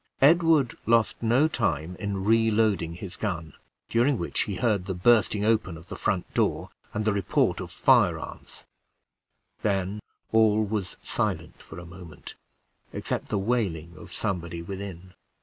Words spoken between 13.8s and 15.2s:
of somebody within.